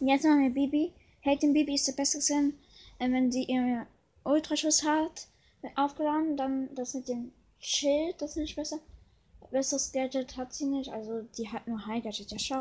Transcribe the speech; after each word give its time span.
Und 0.00 0.08
jetzt 0.08 0.24
machen 0.24 0.42
wir 0.42 0.50
Bibi. 0.50 0.92
Hating 1.24 1.52
Bibi 1.52 1.74
ist 1.74 1.86
der 1.86 1.92
beste 1.92 2.20
Sinn. 2.20 2.58
äh, 2.98 3.10
wenn 3.10 3.30
sie 3.30 3.44
ihren 3.44 3.86
Ultraschuss 4.24 4.84
hat, 4.84 5.28
aufgeladen, 5.76 6.36
dann 6.36 6.74
das 6.74 6.94
mit 6.94 7.08
dem 7.08 7.32
Schild, 7.58 8.20
das 8.20 8.30
ist 8.30 8.36
nicht 8.36 8.56
besser. 8.56 8.78
Besseres 9.50 9.92
Gadget 9.92 10.36
hat 10.36 10.54
sie 10.54 10.66
nicht, 10.66 10.90
also 10.90 11.22
die 11.36 11.48
hat 11.48 11.66
nur 11.66 11.84
High 11.86 12.02
Gadget, 12.04 12.30
ja 12.30 12.38
schau. 12.38 12.48